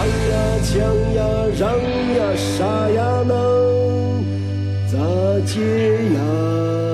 [0.00, 0.12] 爱呀
[0.64, 0.80] 抢
[1.12, 1.20] 呀
[1.58, 1.76] 嚷
[2.16, 4.24] 呀杀呀能
[4.88, 4.96] 咋
[5.44, 5.60] 解
[6.14, 6.89] 呀？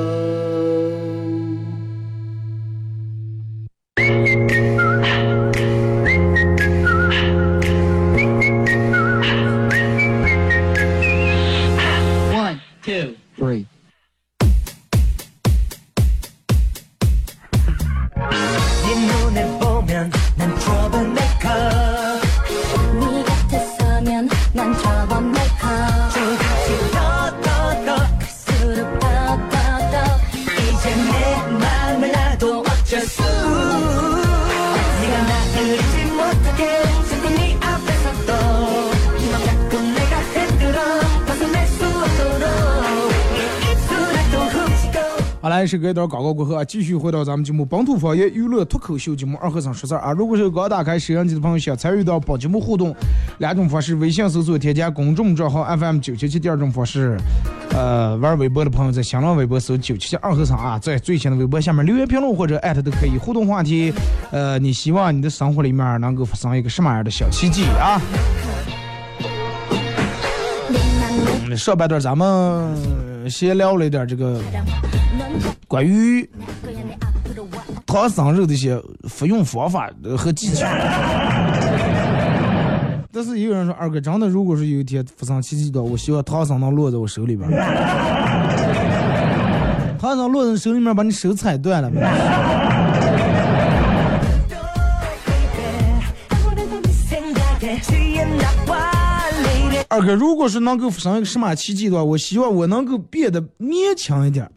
[45.67, 50.13] 是隔一段广告过后啊，继续回到咱们节目《本土方言娱乐脱口秀》节目二和尚说事儿啊。
[50.13, 52.95] 如果是刚打开摄像机的朋友，想参与到本节目互动，
[53.39, 57.19] 两种方式：微信搜索添加公众账号 FM 九七七；第二种方式，
[57.71, 63.93] 呃，玩微博的朋友在新浪微博搜九七七二和尚啊，在最新的微博下面留言评论或者艾特都可以互动话题。
[64.31, 68.01] 呃，你希望你的生活里面能够发生一个什么样的小奇迹啊？
[71.57, 74.41] 上半段咱们先聊了一点这个。
[75.69, 76.29] 关于
[77.85, 80.65] 唐僧肉的一些服用方法和技巧，
[83.11, 87.51] 但是也有人说二哥真的，如果是有一天发生奇迹的，我希望唐僧能落在我手里边。
[89.99, 91.91] 唐僧落在手里面，把你手踩断了。
[99.89, 104.51] 二哥，如果是能够发生一个什么奇迹的话，我希望我能够变得勉强一点。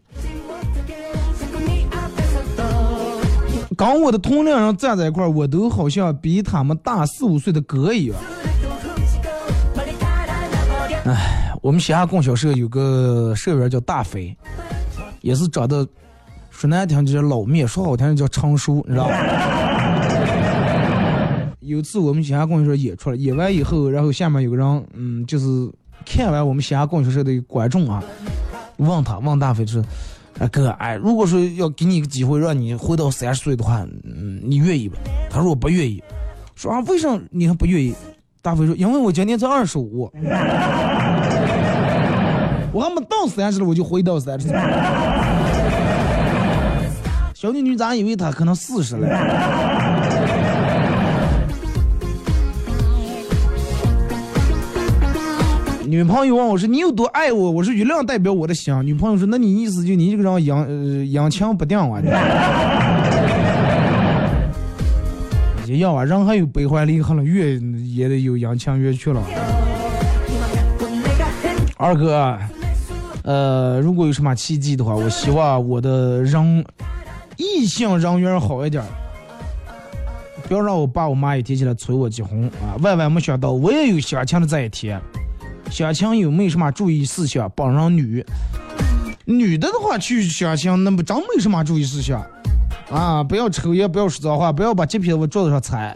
[3.80, 8.18] 跟我的同龄人站在一块儿，我都好像比他们大四五岁的哥一样。
[11.06, 14.36] 哎，我们西安供销社有个社员叫大飞，
[15.22, 15.88] 也是长得
[16.50, 19.16] 说难听就叫老面，说好听叫成熟，你知道吧？
[21.62, 25.72] 有次我们西安供销社演出了，演完以后，然后下面有个人，嗯，就是
[26.06, 28.04] 看完我们西安供销社的观众啊，
[28.76, 29.82] 问他，问大飞是。
[30.40, 34.98] 哎哥，哎，如果说要给你一个机会，让你回到三十岁的话，嗯，你愿意吧？
[35.30, 36.02] 他说我不愿意。
[36.56, 37.94] 说啊，为什么你还不愿意？
[38.42, 40.10] 大飞说，因为我今年才二十五，
[42.72, 44.58] 我还没到三十了，我就回到三十岁。
[47.34, 49.08] 小女女咋以为他可能四十了？
[55.90, 62.00] 女朋友问我说：“你有多爱我？”我说：“月亮代表我的心。”女朋友说：“那你意思就你这个人阴呃阴晴不定啊？”
[65.66, 67.58] 一样啊，人还有悲欢离合了，月
[67.88, 69.20] 也得有阴晴圆去了。
[71.76, 72.38] 二哥，
[73.24, 76.64] 呃，如果有什么契机的话，我希望我的人
[77.38, 78.84] 异性人缘好一点，
[80.48, 82.78] 不要让我爸我妈一天起来催我结婚啊！
[82.84, 85.02] 万万没想到，我也有相亲的这一天。
[85.70, 87.52] 相亲有没有什么注意事项？
[87.56, 88.26] 帮上女，
[89.26, 92.26] 女的的话去相亲，那不真没什么注意事项
[92.92, 93.24] 啊！
[93.24, 95.96] 不要抽烟，不要说脏话，不要把鸡皮往桌子上踩。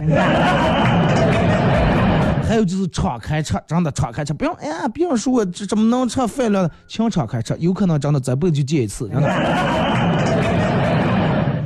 [2.48, 9.10] 还有就是敞开车，真的敞开车，不要哎呀，别人说我这怎么能车饭了，请敞开车，有可能真的这辈子就见一次。
[9.10, 9.30] 真的。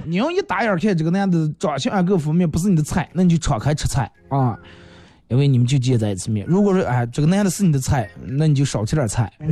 [0.05, 4.57] 你要一打眼看这个男的长相各方面不是你的菜，那你就敞开吃菜啊。
[5.29, 6.45] 因为你们就见在一次面。
[6.47, 9.31] 如果说哎，这个男的是你的菜，那你就少吃点菜。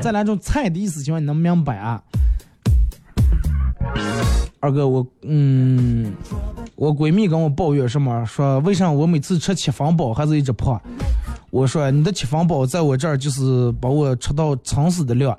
[0.00, 2.02] 再来种菜的意思，希望你能明白啊。
[4.60, 6.12] 二哥，我嗯，
[6.74, 8.24] 我闺蜜跟我抱怨什么？
[8.26, 10.80] 说为啥我每次吃七分饱还是一直胖？
[11.50, 15.38] 我说你的七分饱在我这儿就是把我吃到撑死的量。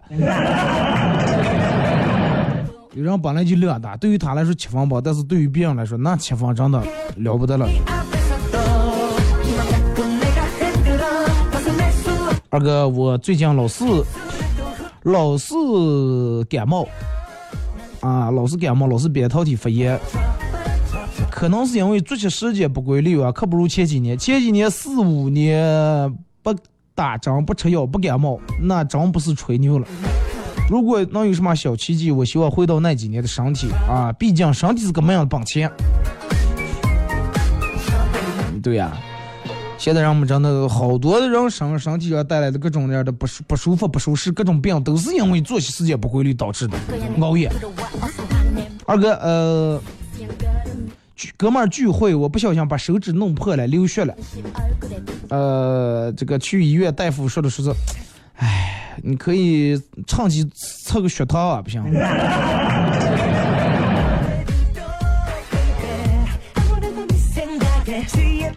[2.99, 6.83] 有人本来就量大，对于他来说七分饱，但是对于别人来说那七分真的
[7.15, 7.65] 了不得了。
[12.49, 13.85] 二哥，我最近老是
[15.03, 15.55] 老是
[16.49, 16.85] 感冒，
[18.01, 19.97] 啊，老是感冒，老是扁桃体发炎。
[21.31, 24.17] 可能是因为作息时间不规律啊，可不如前几年。
[24.17, 26.13] 前几年四五年
[26.43, 26.53] 不
[26.93, 29.87] 打针、不吃药、不感冒，那真不是吹牛了。
[30.69, 35.69] 如果能有什么小奇迹，我希望回到那几年的身体啊，毕竟身体是个没样的本钱。
[38.61, 38.95] 对呀，
[39.79, 46.77] 现在让我们真的好多的人身身体上带来的各种各样的不舒不舒服、不舒适，各种病都是因为作息时间不规律导致的，
[47.19, 47.51] 熬夜。
[48.85, 49.81] 二哥，呃，
[51.35, 54.13] 哥们儿聚会，我不小心把手指弄破了，流血了。
[55.29, 57.71] 呃，这个去医院，大夫说的说是，
[58.35, 61.83] 哎，你可以长期测个血糖啊，不行。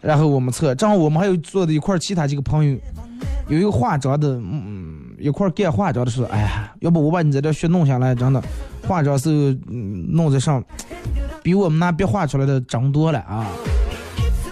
[0.00, 2.76] 然后我们测，正好我们还有坐的一块儿其他几个朋友，
[3.48, 8.42] 有一个化妆的，嗯，一块儿干化妆的说，哎呀，要不我把你在这点血弄下来，真的，
[8.86, 10.62] 化妆是、嗯弄在上，
[11.42, 13.46] 比我们那别画出来的真多了啊。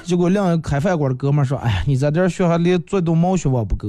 [0.04, 3.88] 结果另一个开饭馆的哥们儿说，哎呀，你在这血还连做顿毛血旺不够。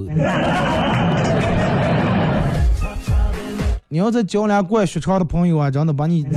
[3.94, 6.26] 你要再交俩灌血肠的朋友啊，真的把你。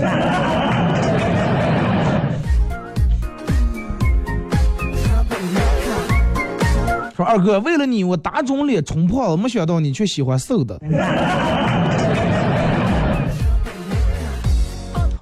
[7.15, 10.77] 说二哥，为了你，我打肿脸充胖子，没想到你却喜欢瘦的。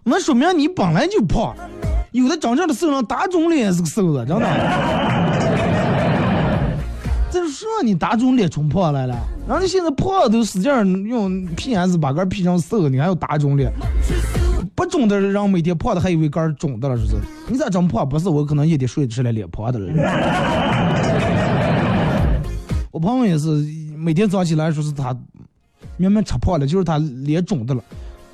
[0.02, 1.54] 那说明你本来就胖，
[2.12, 4.46] 有的真正的瘦人打肿脸也是个瘦子，真的。
[7.62, 9.14] 这你打肿脸充胖来了，
[9.46, 13.72] 然后你现在胖都使劲用 P S 把个 P 成瘦，你还要打肿脸？
[14.74, 17.16] 不肿的人每天胖的还以为肝肿的了，是不是？
[17.46, 18.08] 你咋这么胖？
[18.08, 19.92] 不是我可能夜里睡起来脸胖的了。
[22.90, 23.64] 我朋友也是，
[23.96, 25.16] 每天早上起来说是他
[25.96, 27.84] 明明吃胖了，就是他脸肿的了，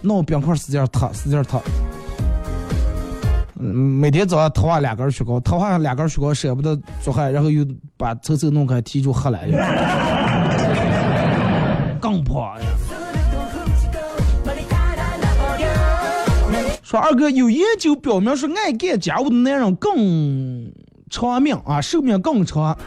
[0.01, 1.61] 弄冰块使劲儿塌，使劲儿塌。
[3.61, 7.67] 嗯，每天早上掏下两根雪糕，掏下两根雪糕舍不得做汗，然后又
[7.97, 9.49] 把抽抽弄开提出喝来，
[12.01, 12.61] 更破呀。
[16.83, 20.73] 说二哥有研究表明说爱干家务的男人更
[21.11, 22.79] 长命啊，寿命更长。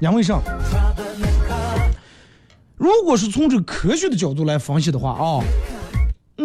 [0.00, 0.38] 因为啥？
[2.76, 5.40] 如果是从这科学的角度来分析的话啊，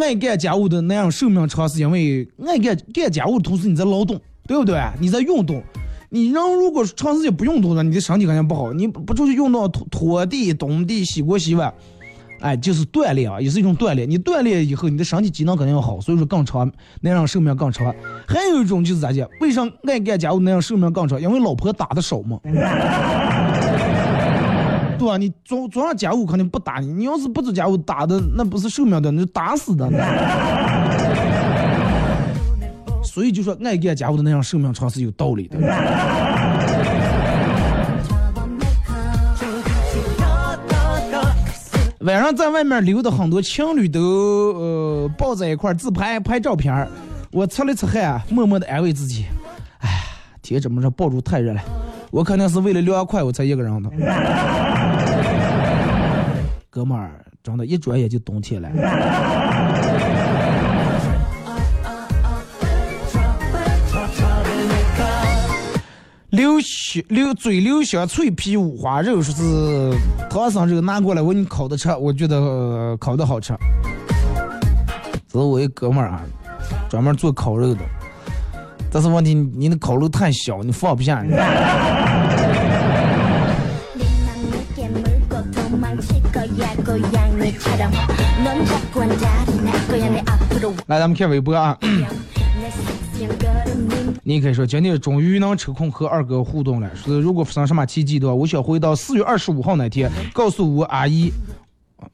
[0.02, 4.82] 爱干家务的那样寿命长，是因为爱干干家务的同时你在劳动，对不对？
[5.00, 5.62] 你在运动。
[6.10, 8.72] 你人如果长时间不运动了，你的身体肯定不好。
[8.72, 11.74] 你不出去运动，拖拖地、动地、洗锅、洗碗，
[12.40, 14.10] 哎，就是锻炼啊，也是一种锻炼。
[14.10, 16.72] 你锻炼以后，你的身体机能肯定要好，所以说更长，
[17.02, 17.94] 那样寿命更长。
[18.28, 19.28] 还有一种就是咋讲？
[19.42, 21.20] 为啥爱干家务那样寿命更长？
[21.20, 22.40] 因为老婆打的少嘛。
[25.06, 25.18] 对吧？
[25.18, 29.88] 你做做上家务肯定不打你，你要是不做家务打的，那不是寿命的，那打死的。
[33.04, 35.60] 所以就说爱干家务的那样寿命长是有道理的。
[42.00, 46.88] 晚上在外面溜的很多情侣都呃抱在一块自拍拍照片
[47.32, 49.26] 我擦了擦汗，默默的安慰自己，
[49.82, 50.04] 哎，
[50.42, 51.62] 天这么热，抱住太热了。
[52.12, 53.90] 我肯定是为了凉快我才一个人的，
[56.76, 58.70] 哥们儿，真的，一转眼就冬天了。
[66.32, 69.98] 流血流嘴流血脆皮五花肉，说是
[70.30, 73.54] 唐僧肉拿过来我给你烤的吃，我觉得烤的好吃。
[75.32, 76.22] 这是我一哥们儿啊，
[76.90, 77.80] 专门做烤肉的。
[78.92, 81.24] 但是问题，你的烤肉太小，你放不下。
[90.88, 91.78] 来，咱们看微博啊。
[94.24, 96.90] 你可以说今天终于能抽空和二哥互动了。
[96.96, 101.32] 说如果发生什么奇迹的话，我想回到四月二十五号那天，告诉我阿姨，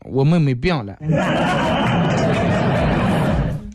[0.06, 0.94] 我妹妹病了。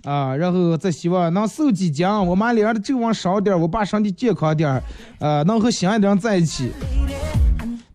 [0.04, 4.82] 啊，然后再希望能瘦几斤，我妈脸上的皱纹少点，我爸身体健康点，
[5.18, 6.70] 呃，能和心爱的人在一起。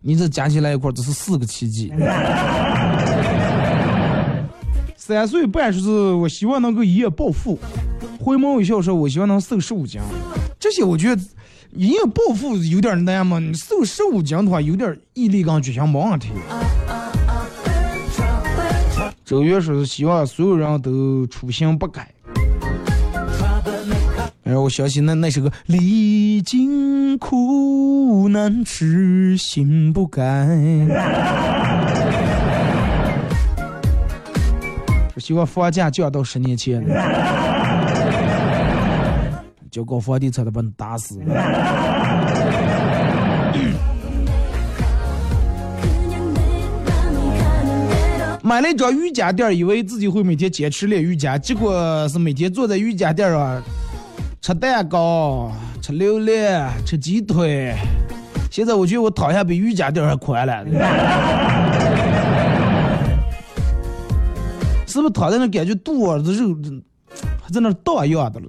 [0.00, 1.92] 你这加起来一块，这是四个奇迹。
[5.04, 7.58] 三岁半说是我希望能够一夜暴富，
[8.20, 10.00] 回眸一笑说，我希望能瘦十五斤。
[10.60, 11.20] 这些我觉得
[11.72, 16.28] 一夜暴富有点难嘛，你瘦十五斤的话，有点毅力跟决心没问题。
[19.24, 22.08] 周月说是希望所有人都初心不改。
[24.44, 30.22] 哎，我相信那那首歌历经苦难痴心不改。
[35.22, 36.84] 希望房价降到十年前。
[39.70, 41.20] 就搞房地产的把你打死。
[48.42, 53.62] 买了一张瑜伽垫，以为自己会每天坚持练瑜伽，结果是每天坐在瑜伽垫上
[54.40, 57.72] 吃蛋糕、吃榴莲、吃鸡腿。
[58.50, 60.62] 现在我觉得我躺下比瑜伽垫还宽了，
[64.92, 66.54] 是不是躺在那感觉肚子肉
[67.42, 68.48] 还在那荡漾的了？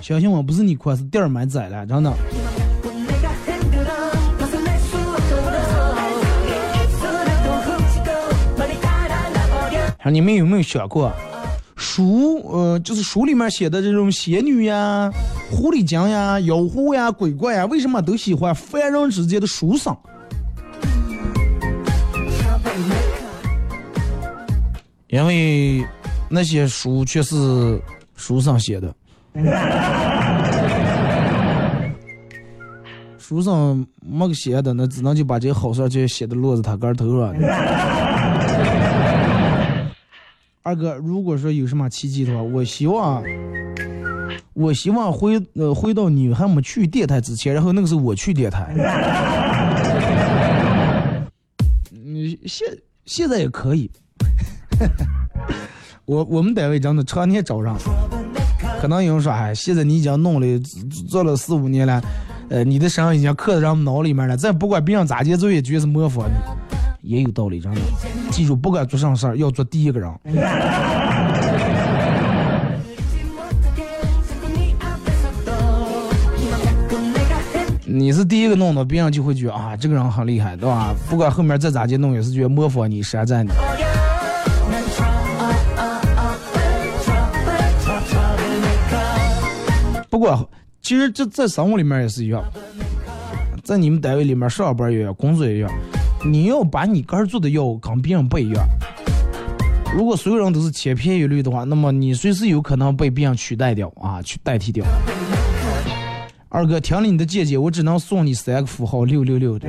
[0.00, 2.10] 相信 我不是你宽，是店儿买窄了，真的。
[10.10, 11.12] 你们有没有想过，
[11.76, 15.10] 书呃，就是书里面写的这种仙女呀、
[15.50, 19.94] 狐狸精呀、妖狐呀、鬼怪呀，为什么都喜欢凡人之间的书生？
[25.08, 25.86] 因为
[26.28, 27.80] 那些书却是
[28.16, 28.92] 书上写的，
[33.16, 37.32] 书上没个写的，那只能就把这好事就写的落在他个头上。
[40.62, 43.22] 二哥，如果说有什么奇迹的话，我希望，
[44.54, 48.74] 我希望回呃回到你还没去电台之前，然后那个时候我去电台。
[51.92, 52.66] 嗯，现
[53.04, 53.88] 现在也可以。
[56.06, 57.74] 我我们单位真的常年招人，
[58.80, 60.46] 可能有人说，哎，现在你已经弄了
[61.08, 62.00] 做了四五年了，
[62.48, 66.34] 呃，你的身上已经刻在人脑里面了，再不管别人咋接，作业，绝是模仿你。
[67.02, 67.80] 也有道理，真的。
[68.30, 70.12] 记住，不管做什么事儿，要做第一个人。
[77.88, 80.92] 你是第一个弄的，别人就会觉得啊，这个人很厉害，对吧？
[81.08, 83.50] 不管后面再咋接弄，也是觉得模仿你、山寨你。
[90.16, 90.48] 不过，
[90.80, 92.42] 其实这在生活里面也是一样，
[93.62, 95.70] 在你们单位里面上班也样，工作也一样。
[96.24, 98.66] 你要把你个儿做的要跟别人不一样。
[99.94, 104.86] 如果所有人都是千篇一律的话，那么你随时有可能被别人取代掉啊，去代替掉。
[106.48, 109.68] 二哥，听了你的见解，我只能送你三个符号六六六的。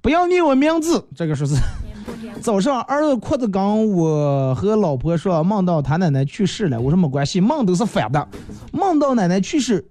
[0.00, 1.56] 不要念我名字，这个说是。
[2.40, 6.80] 早上儿子哭着跟我和老婆说，梦到他奶奶去世了。
[6.80, 8.28] 我说没关系，梦都是反的，
[8.72, 9.84] 梦到奶奶去世，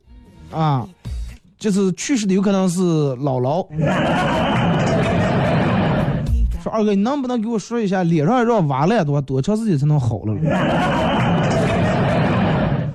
[0.52, 0.88] 啊。
[1.60, 3.66] 就是去世的有可能是姥姥。
[6.62, 10.36] 说二哥，你能不能给我说一下脸上让挖了多多长时间才能好了？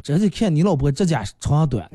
[0.00, 1.90] 这得看你老婆指甲长短。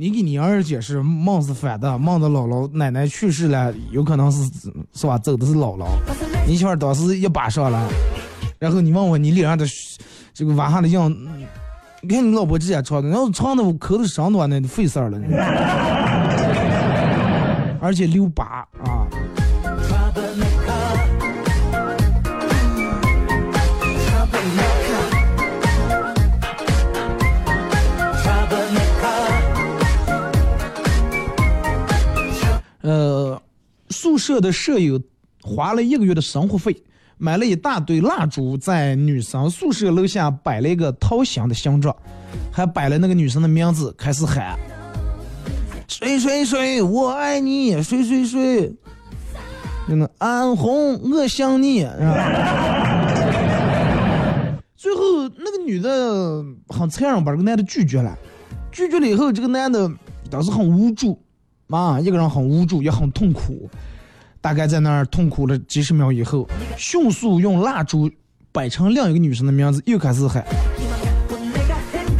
[0.00, 4.50] 你给你儿子解释，梦是反的，梦的姥姥奶奶去世了，有可能是
[4.94, 5.18] 是吧？
[5.18, 5.88] 走的是姥姥。
[6.48, 7.86] 你媳妇当时一把上来，
[8.58, 9.66] 然后你问我你脸上的
[10.32, 11.14] 这个晚上的样。
[12.00, 15.20] 你看你老婆指甲长的，要是长的我抠的伤的话，那就费事儿了。
[17.78, 19.04] 而且留疤啊。
[32.90, 33.40] 呃，
[33.90, 35.00] 宿舍的舍友
[35.42, 36.76] 花了一个月的生活费。
[37.18, 41.94] 买了一大堆蜡烛，在女生宿舍楼下摆了一个桃心的形状，
[42.50, 44.58] 还摆了那个女生的名字，开始喊
[45.86, 48.74] ：“谁谁谁，我爱你，谁谁谁，
[49.86, 51.82] 那个安红，我想你。”
[54.74, 58.18] 最后那个女的很残忍，把这个男的拒绝了。
[58.72, 59.88] 拒绝了以后，这个男的
[60.28, 61.22] 当时很无助，
[61.70, 63.68] 啊，一个人很无助，也很痛苦。
[64.40, 68.10] 大概在那儿痛苦了几十秒以后，迅速用蜡烛
[68.52, 70.42] 摆成另一个女生的名字，又开始喊：“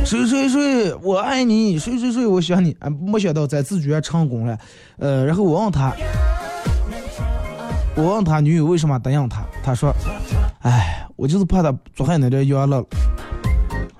[0.04, 4.58] 谁谁谁，我爱你，谁谁谁，我想你。”啊，没想到再次居然成功了。
[4.98, 5.94] 呃，然后我问他，
[7.96, 9.90] 我问他女友为什么答应他，他说
[10.60, 12.84] ：“哎，我就是怕他做害那点冤了，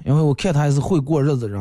[0.04, 1.59] 因为我看他还是会过日子人。”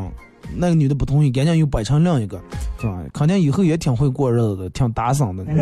[0.56, 2.40] 那个女的不同意，赶紧又摆成另一个，
[2.80, 3.00] 是吧？
[3.14, 5.46] 肯定以后也挺会过日子的，挺打赏的。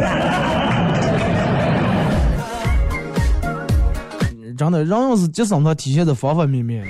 [4.58, 6.84] 真的，人要是节省，他体现的方方面面。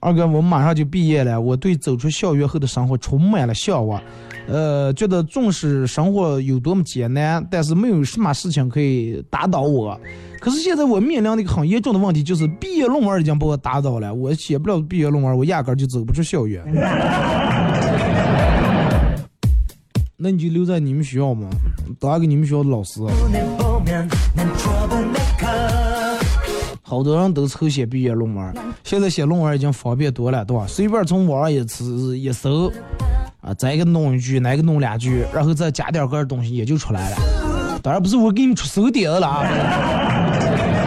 [0.00, 4.02] 二哥，我马上就毕业了，我对走出校园后的生活充满了向往。
[4.46, 9.98] 呃，觉得纵使生活有多么艰难，但是没有什么事情可以打倒我。
[10.40, 14.12] 可是现在我面临的一个很严重的问题，就是毕业论文已经把我打倒了。
[14.12, 16.62] 我写不了毕业论文，我压根就走不出校园。
[20.16, 21.48] 那你就留在你们学校嘛，
[21.98, 23.00] 当个你们学校的老师。
[26.92, 30.66] 好多人都抽写毕业论文，现在写论文已经方便多了，对吧？
[30.68, 32.70] 随便从网上一次一搜，
[33.40, 37.16] 啊，再给弄一句，哪个弄两句，然后再加点个东西，也就出来了。
[37.82, 39.48] 当然不是我给你们出馊点子了啊！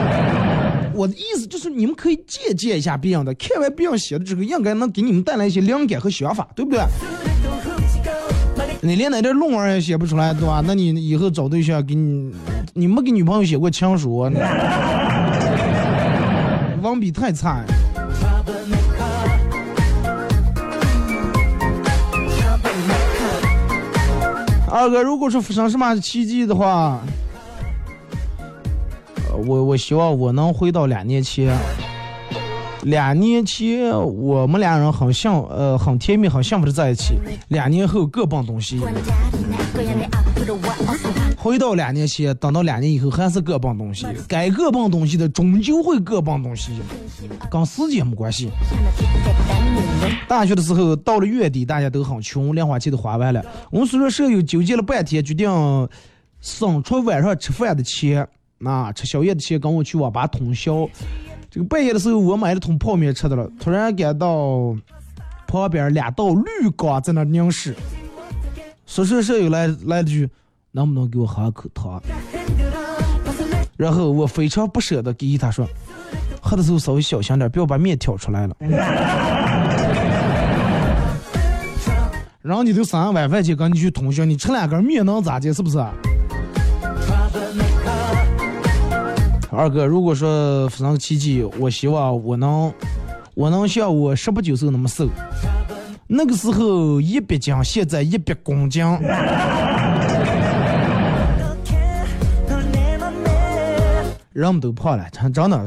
[0.93, 6.81] 我的意思就是你们可以借鉴一下别人的，看完别人写的这个，应该能给你们带来一些灵感和想法，对不对？
[8.79, 10.61] 你连那点论文也写不出来，对吧？
[10.67, 12.31] 那你以后找对象，给你，
[12.75, 14.29] 你没给女朋友写过情书，
[16.89, 17.63] 文笔太差。
[24.71, 26.99] 二哥，如果说发生什么奇迹的话，
[29.45, 31.57] 我我希望我能回到两年前。
[32.81, 37.15] 两年前我们两人很幸呃很甜蜜很幸福的在一起，
[37.47, 38.79] 两年后各奔东西。
[41.45, 44.07] 回到两年前，等到两年以后还是各奔东西。
[44.27, 46.71] 该各奔东西的终究会各奔东西，
[47.51, 48.49] 跟时间没关系。
[50.27, 53.45] 大学的时候到了月底，大家都很穷，零花钱都花完了。
[53.69, 55.47] 我们宿舍舍友纠结了半天，决定
[56.41, 60.89] 省出晚上吃饭的钱，那吃宵夜的钱，跟我去网吧通宵。
[61.51, 64.75] 这个半夜的时候，我买了桶泡面吃的了，突然感到
[65.45, 67.75] 旁边两道绿光在那凝视。
[68.87, 70.27] 宿舍舍友来来了句
[70.75, 72.01] ：“能不能给我喝口汤？”
[73.77, 75.65] 然后我非常不舍得给他说
[76.43, 78.55] ：“喝的时候稍微小心点，不要把面挑出来了。”
[82.41, 85.53] 然后你都上晚饭去跟你去通宵，你吃两根面能咋的？
[85.53, 85.77] 是不是？
[89.49, 92.73] 二哥，如果说发生奇迹，我希望我能，
[93.33, 95.07] 我能像我十八九岁那么瘦。
[96.07, 98.85] 那个时候一百斤，现在一百公斤。
[104.35, 105.65] 人们都胖了，真真的。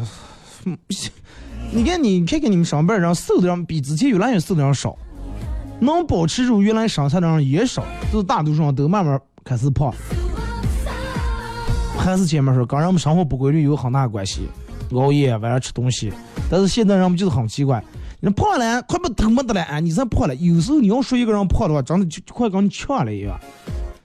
[1.73, 4.95] 你看，你看看你们上班人瘦的人比之前越来越瘦的人少，
[5.81, 9.91] 能保持住原来身材的人也少，就是大多数人都慢慢开始胖。
[11.97, 14.47] 还是前面说，跟人们生活不规律有很大关系，
[14.93, 16.13] 熬夜晚上吃东西。
[16.51, 17.83] 但是现在人们就是很奇怪，
[18.21, 19.81] 你胖了快不疼没得了啊！
[19.81, 23.41] 你这胖了，有时候你要说一个人胖的话，真的就快跟你呛了一样。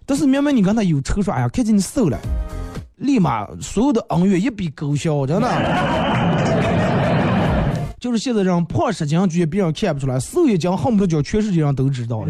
[0.05, 2.17] 但是明明你跟他有仇说，哎呀，看见你瘦了，
[3.03, 5.47] 立马所有的恩怨一笔勾销，真的。
[7.99, 12.25] 就是现在人胖十斤，觉得别人看不出来；瘦一斤，恨不得叫全世界人都知道。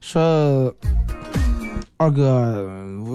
[0.00, 0.74] 说
[2.02, 2.66] 二哥，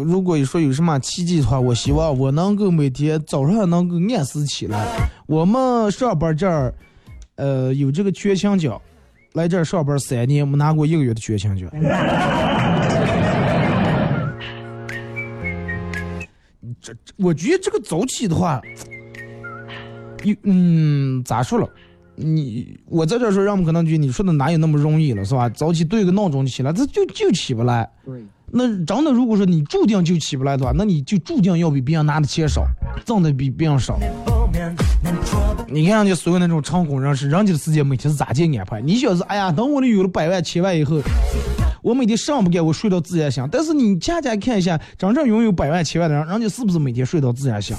[0.06, 5.10] 如果说有什么奇迹的话，我希望我能够每天早上能够按时起来。
[5.26, 6.74] 我们上班这儿，
[7.36, 8.82] 呃，有这个全勤奖，
[9.34, 11.70] 来这儿上班三年没拿过一个月的全勤奖。
[16.80, 18.62] 这我觉得这个早起的话，
[20.44, 21.70] 嗯，咋说了？
[22.16, 25.50] 你我在这说，让我们可能觉得你说的哪有那么容易了，是吧？
[25.50, 27.90] 早起对个闹钟起来，这就就起不来。
[28.52, 32.66] 那真的，如果说你注定就起不来的话，那你就注定要比别人拿的钱少，
[33.06, 34.00] 挣的比别人少。
[35.68, 38.80] 你看人家所有那种成功人士，人家的时间每天是咋地安排？
[38.82, 41.02] 你想是，哎呀，等我的有了百万、千万以后，
[41.82, 43.48] 我每天上不干，我睡到自然醒。
[43.52, 47.76] 但是你恰恰看一下，真正拥有百万、千万的人，人家是不是每天睡到自然醒？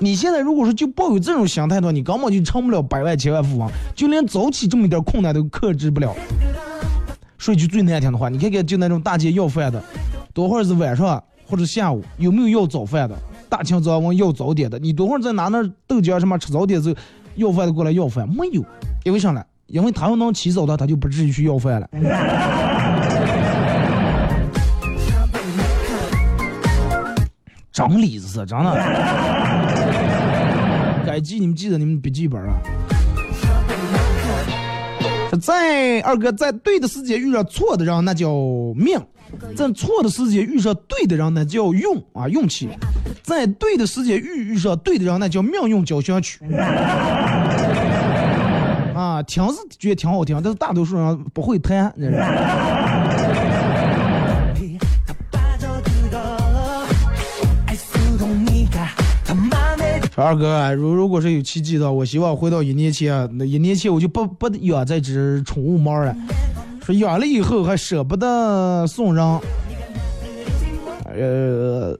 [0.00, 6.12] 你现在如果说就抱有这种心态的话，你根本就成不了百万千万富翁，就连早起这么一点困难都克制不了。
[7.42, 9.82] 说句最难听的话，你看看就那种大街要饭的，
[10.32, 13.16] 多会儿是晚上或者下午，有没有要早饭的？
[13.48, 16.94] 大清早往要早点的，你多会儿在拿那豆浆什么吃早点时候
[17.34, 18.64] 要饭的过来要饭没有？
[19.02, 19.44] 因为啥呢？
[19.66, 21.88] 因为他要能起早的，他就不至于去要饭了。
[27.72, 28.72] 长理子，真的。
[31.04, 32.54] 该记你们记得你们笔记本啊。
[35.40, 38.28] 在二哥在对的时间遇上错的人，那叫
[38.76, 39.00] 命；
[39.56, 42.68] 在错的时间遇上对的人，那叫运啊运气；
[43.22, 46.40] 在对的时间遇遇上对的人，那叫命运交响曲。
[48.94, 51.92] 啊，听是觉得挺好听，但是大多数人不会弹。
[51.96, 52.18] 你知道
[60.22, 63.28] 二哥，如如果是有奇迹的，我希望回到一年前。
[63.32, 66.14] 那一年前我就不不养这只宠物猫了。
[66.84, 69.24] 说养了以后还舍不得送人，
[71.14, 71.96] 呃，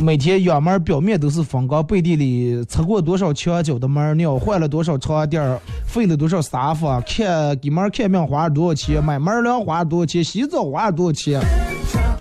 [0.00, 5.42] 每天院门表面都是风光，背地里擦过多少墙角的门尿，换了多少床垫
[5.86, 11.40] 费了多少沙发，看给猫看病花了多少钱，买猫粮花了多少钱，洗澡花了多少钱，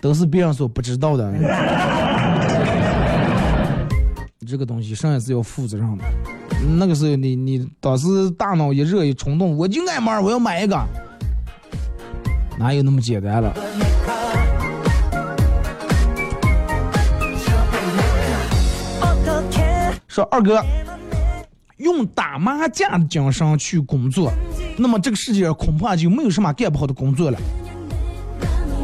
[0.01, 1.29] 都是别人所不知道的。
[4.47, 6.03] 这个东西上也是要负责任的。
[6.77, 10.81] 那个时候你你当时大脑一热一冲动，我就爱玩，我要买一个，
[12.57, 13.53] 哪有那么简单了？
[20.07, 20.63] 说二哥，
[21.77, 24.31] 用打麻将的精神去工作，
[24.77, 27.37] 那么这个世界上恐怕就没有什么干不好的工作了。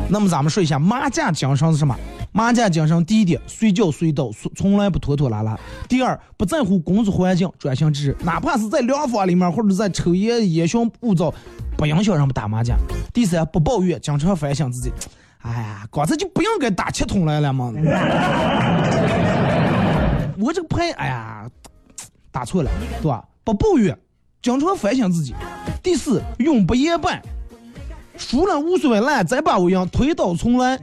[0.09, 1.95] 那么咱们说一下麻将精神是什么？
[2.35, 5.57] 麻将精神第一点，随叫随到，从来不拖拖拉拉。
[5.87, 11.33] 第二，不在乎工作环境，专心致志，哪怕是在凉房里面或者在抽烟烟熏雾灶，
[11.77, 12.77] 不影响人们打麻将。
[13.13, 14.91] 第三，不抱怨，经常反省自己。
[15.43, 17.71] 哎呀，刚才就不应该打七筒来了嘛。
[20.37, 21.49] 我这个牌，哎呀，
[22.33, 22.69] 打错了，
[23.01, 23.23] 对吧？
[23.45, 23.97] 不抱怨，
[24.41, 25.33] 经常反省自己。
[25.81, 27.21] 第四，永不言败，
[28.17, 30.77] 输了无所谓，来再把我赢，推倒重来。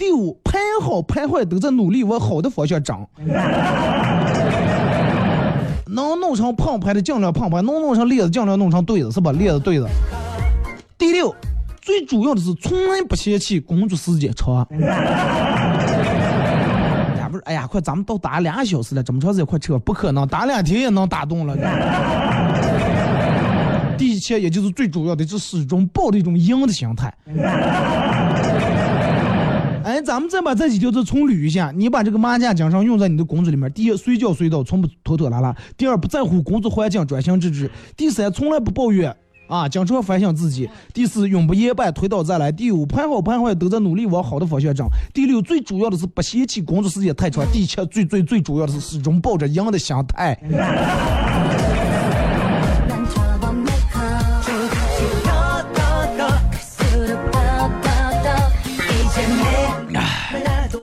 [0.00, 3.06] 第五，牌好牌坏都在努力往好的方向涨。
[5.86, 9.30] 能弄成胖牌的尽量胖牌，能弄成列子尽量弄成对子，是吧？
[9.30, 9.86] 列子对子。
[10.96, 11.34] 第六，
[11.82, 14.66] 最主要的是从来不嫌弃工作时间长。
[17.30, 21.54] 不是，哎呀，快，咱们都打俩小时了，这么长时间快撤，不可能，打两天也能打动了。
[23.98, 27.12] 第七，也就是最主要的，是始终抱着一种赢的心态。
[29.90, 33.70] 哎，咱们再把这几条都重捋一下，你把这个麻将精神用在你的工作里面。
[33.72, 39.12] 第一，随叫随到，从不拖拖拉拉；第二，不在乎工作环境，专心致志；第三，从来不抱怨。
[39.48, 40.70] 啊，经常反省自己。
[40.94, 42.52] 第四，永不言败，推倒再来。
[42.52, 44.86] 第五，盘好盘坏都在努力往好的方向涨。
[45.12, 47.44] 第六，最主要的是不嫌弃工作时间太长。
[47.50, 50.38] 第七，最最最主要的是始终抱着赢的心态。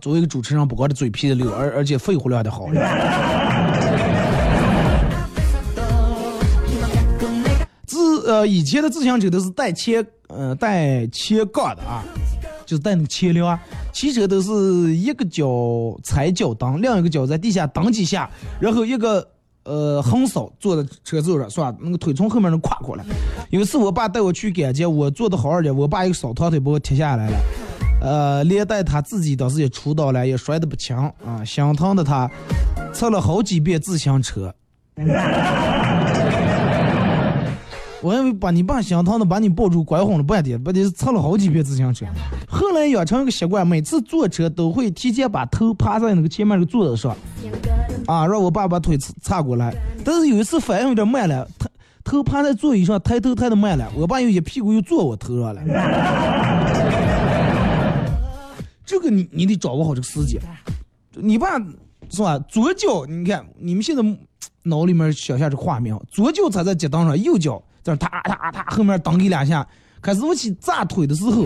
[0.08, 2.70] 作为一个主持人，不光是嘴皮子溜，而而且肺活量的好。
[7.86, 12.02] 自呃，以前的自行车都是带前，呃，带前杠的啊，
[12.66, 13.60] 就是带那个前梁。
[13.92, 15.46] 骑车都是一个脚
[16.02, 18.30] 踩脚蹬，另一个脚在地下蹬几下，
[18.62, 19.28] 然后一个
[19.66, 21.76] 呃横扫坐在车座上，是吧？
[21.82, 23.04] 那个腿从后面能跨过来。
[23.50, 27.38] 有一次我爸带我去赶街，我坐的好好的，我爸一个扫堂腿把我踢下来了，
[28.02, 32.30] 呃，连带他自己当时也出刀了，也摔得不轻啊，心疼的他
[32.94, 34.54] 测了好几遍自行车。
[38.00, 42.06] 我以为把你爸想疼的把你抱住拐哄了半天，不得是擦了好几遍自行车。
[42.48, 47.18] 后来养成一个习惯，每次坐车都会提前把头趴在那个前面那个座子上，
[48.06, 49.76] 啊，让我爸把腿擦过来。
[50.06, 51.68] 但是有一次反应有点慢了，他
[52.04, 55.62] 头趴在座椅上，抬头抬的慢了，我爸又一屁股又坐我头上了。
[58.88, 60.42] 这个你你得掌握好这个时间。
[61.14, 61.60] 你爸
[62.10, 62.40] 是吧？
[62.50, 64.02] 左脚你看你们现在
[64.64, 67.62] 脑里面想象这画面，左脚踩在脚蹬上，右脚。
[67.84, 69.66] 在踏踏踏，后面蹬你两下，
[70.02, 71.46] 开始我起炸腿的时候，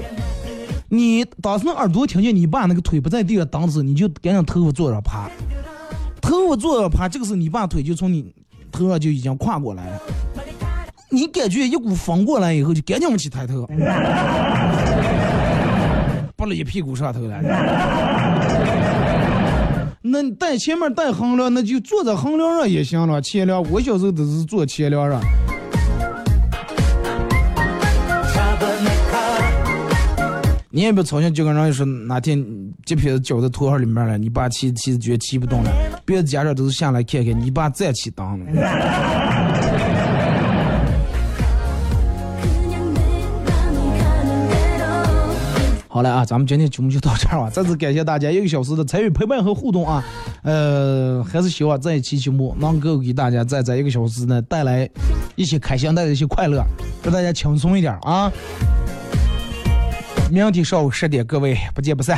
[0.89, 5.29] 你当时耳朵听见你爸那个腿不在地上蹬时，你就赶紧头发坐着趴，
[6.19, 8.33] 头发坐着趴，这个时候你爸腿就从你
[8.71, 10.01] 头上就已经跨过来了，
[11.11, 13.67] 你感觉一股风过来以后，就赶紧往起抬头，
[16.41, 17.39] 拨了一屁股上头来。
[20.01, 25.21] 那带前面带横梁，那就坐在横梁上也行了，前梁我小时候都是坐前梁上。
[30.71, 32.43] 你也别操心，就跟人家说哪天
[32.83, 35.71] 这片子脚在拖号里面了，你爸骑骑觉骑不动了，
[36.03, 38.45] 别的家长都是下来看看，你爸再起当了。
[45.93, 50.01] 好了啊，咱们今天节目就到这儿吧， 再次感谢大家一个小时的参与陪伴和互动啊，
[50.41, 54.89] 呃，还是希望这一期节目能够给大家在这一个小时呢带来
[55.35, 56.63] 一些开心，带来一些快乐，
[57.03, 58.31] 让大家轻松一点啊。
[60.31, 62.17] 明天上午十点，各位不见不散。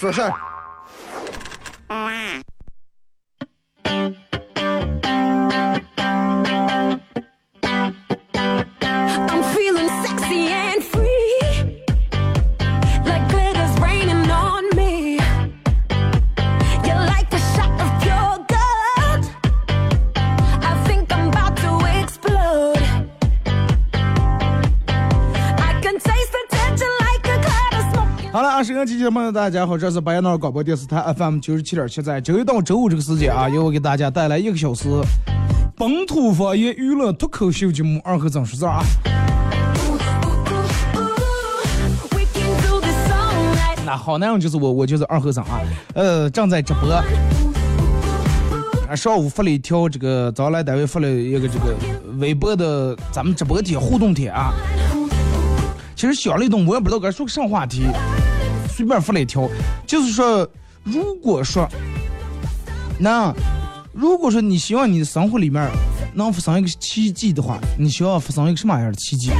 [0.00, 0.22] 做事
[29.10, 34.88] 朋友，大家好，这是白杨闹广播电视台 FM 九十七点七，在周一到周五这个时间啊，由我给大家带来一个小时
[35.76, 38.82] 本土方言娱乐脱口秀节目《二和整数字》啊。
[43.84, 45.60] 那好男人就是我，我就是二和尚啊。
[45.94, 46.90] 呃，正在直播。
[46.90, 47.04] 啊，
[48.96, 51.76] 上午发了一条这个，早来单位发了一个这个
[52.18, 54.54] 微博的咱们直播帖互动帖啊。
[55.94, 57.82] 其实想了一动，我也不知道该说个啥话题，
[58.80, 59.46] 随便发了一条，
[59.86, 60.48] 就是说，
[60.84, 61.68] 如果说，
[62.98, 63.30] 那
[63.92, 65.70] 如果说你希望你的生活里面
[66.14, 69.32] 能发生一个奇迹的话，你希望发生一个什么样的奇迹？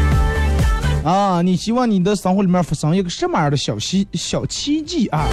[1.02, 5.26] 啊，你希望你的生活里面发生一个什么样的小奇小奇迹啊？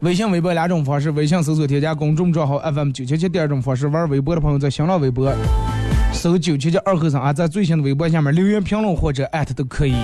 [0.00, 5.34] 微信、微博两种方式，微信搜索添加公众账号 FM 九七七，第二种方式玩微博的朋友在新浪微博
[6.12, 9.94] 搜九七七二和尚啊，在最新的微博下面留言评论或者艾特都可以。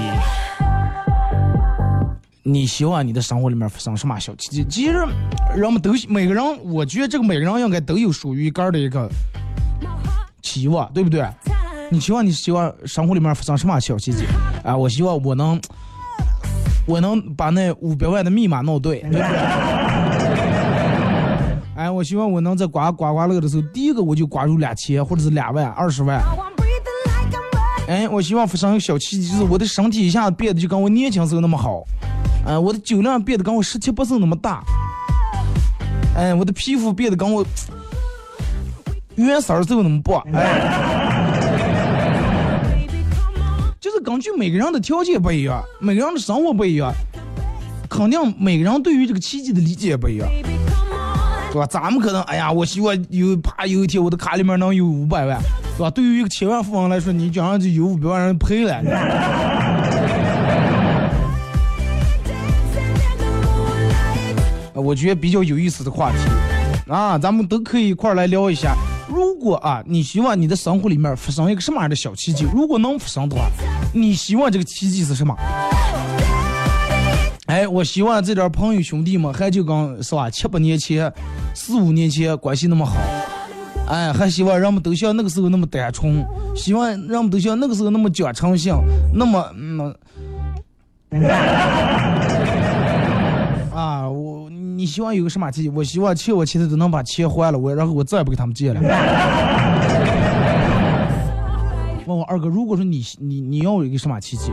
[2.43, 4.65] 你希望你的生活里面发生什么小奇迹？
[4.69, 4.93] 其实
[5.55, 9.07] 人们都每个人，我觉得这个每个人应该都有属于个儿的一个
[10.41, 11.23] 期望，对不对？
[11.91, 14.25] 你希望你希望生活里面发生什么小奇迹
[14.65, 14.75] 啊？
[14.75, 15.61] 我希望我能，
[16.87, 19.21] 我能把那五百万的密码弄对，对？
[21.77, 26.23] 哎，我希望我能在刮刮刮乐的时候，第一个我就刮入两千或者是两万、二十万。
[27.89, 31.83] 哎，我希望发生小奇迹，就是我的身体一下子变得就跟我年轻时候那么好，
[32.51, 34.61] 哎，我的酒量变得跟我十七八岁那么大，
[36.17, 37.47] 哎，我的皮肤变得跟我
[39.15, 40.61] 原色儿时候那么薄，哎。
[43.79, 46.93] 就是根据每个人的条件不一样，每个人的生活不一样，
[47.89, 51.53] 肯定每个人对于这个奇迹的理解也不一样，Baby, come on.
[51.53, 51.67] 对吧？
[51.67, 55.41] 咱们可能，哎呀，我希望有啪有一天我的卡里面能有五百万，
[55.79, 55.91] 对吧？
[55.91, 58.83] 对于一个千万富翁来说，你讲上就有五百万人赔了。
[64.81, 66.19] 我觉得比较有意思的话题
[66.91, 68.75] 啊，咱们都可以一块儿来聊一下。
[69.09, 72.47] 如果啊，你希望你的生活里面发生一个什么样的小奇迹？
[72.55, 73.43] 如果能发生的话，
[73.93, 75.37] 你希望这个奇迹是什么？
[77.47, 81.13] 哎，我希望这点朋友兄弟们还就跟是吧，七八年前、
[81.55, 82.97] 四五年前关系那么好，
[83.89, 88.73] 哎，还希望人们都像那个时候那么单纯，希望人们都像那个时候那么讲诚信，
[89.13, 89.95] 那么嗯。
[94.81, 95.69] 你希望有个什么奇迹？
[95.69, 98.81] 我希望欠我钱的都能把钱还了，我然后我再也不给他们借了。
[102.07, 104.51] 问我二哥，如果说你你你要有一个什么奇迹，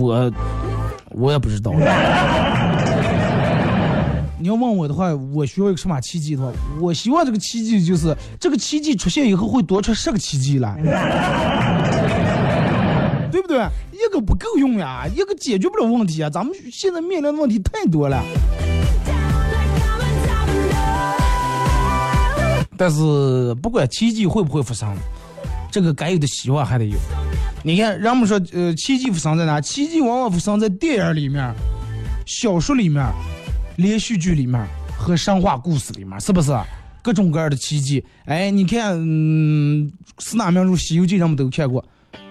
[0.00, 0.32] 我
[1.10, 1.74] 我也不知道。
[4.40, 10.74] 你要问我的话，我需要一个什么奇迹的话，我希望这个奇迹就是这个奇迹出现以后会多出十个奇迹来。
[13.36, 13.58] 对不对？
[13.92, 16.30] 一个不够用呀，一个解决不了问题啊。
[16.30, 18.22] 咱们现在面临的问题太多了。
[22.78, 24.96] 但是不管奇迹会不会发生，
[25.70, 26.96] 这个该有的希望还得有。
[27.62, 29.60] 你看，人们说，呃，奇迹发生在哪？
[29.60, 31.54] 奇迹往往发生在电影里面、
[32.24, 33.04] 小说里面、
[33.76, 34.66] 连续剧里面
[34.98, 36.56] 和神话故事里面，是不是？
[37.02, 38.02] 各种各样的奇迹。
[38.24, 41.84] 哎，你看，嗯，四大名著《西游记》人们都看过。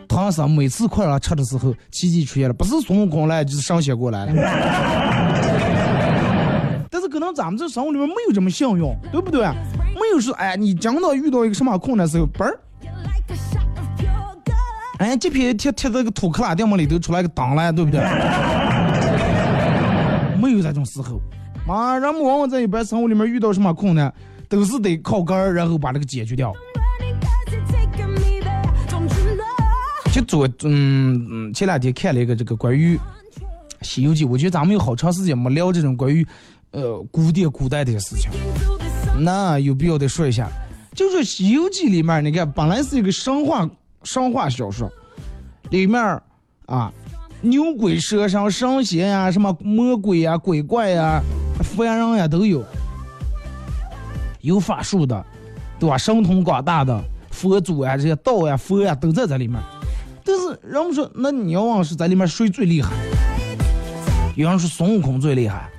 [0.07, 4.33] 唐僧每次快让吃的时候，奇迹出现了，不是孙悟空来，就是神仙过来了。
[6.89, 9.45] 但是可能咱们这生活里面没有这么幸运，对不对？
[9.95, 12.57] 没有说，哎，你真的遇到一个什么困难时候，嘣儿，
[14.99, 17.99] 哎，这片贴贴在个土克拉店门里头出来个档来，对不对？
[20.41, 21.19] 没有这种时候，
[21.67, 24.13] 啊，人们往往在一般生活里面遇到什么困难，
[24.47, 26.53] 都是得靠根儿，然后把这个解决掉。
[30.15, 32.97] 就昨嗯嗯前两天看了一个这个关于
[33.81, 36.25] 西游记》，我觉得咱们有好长时间没聊这种关于
[36.71, 38.31] 呃古典古代的事情，
[39.19, 40.49] 那有必要得说一下。
[40.93, 43.69] 就说《西游记》里面，你看本来是一个神话
[44.03, 44.89] 神话小说，
[45.69, 46.01] 里面
[46.67, 46.89] 啊
[47.41, 51.21] 牛鬼蛇神、神仙呀、什么魔鬼呀、鬼怪呀、
[51.61, 52.63] 凡人呀都有，
[54.39, 55.25] 有法术的，
[55.77, 55.97] 对吧？
[55.97, 59.59] 神通广大的佛祖呀、这些道呀、佛呀都在这里面。
[60.25, 62.91] 但是人们说，那你要往是在里面谁最厉害？
[64.35, 65.69] 有人说孙悟空最厉害，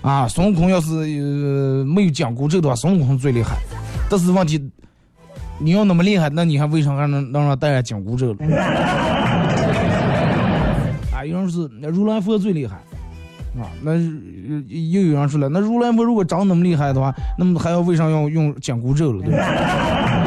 [0.00, 3.58] 啊，孙悟空要是呃没有紧箍咒的话，孙悟空最厉害。
[4.08, 4.58] 但是问题，
[5.58, 8.38] 你要那么厉害，那你还为啥还能能让戴上紧箍咒了？
[11.12, 12.76] 啊，有人说那如来佛最厉害，
[13.60, 13.98] 啊，那呃
[14.68, 19.22] 又有人说了，那如来佛如果长那么厉害的话，那么还要为啥要用紧箍咒了？
[19.22, 20.17] 对吧？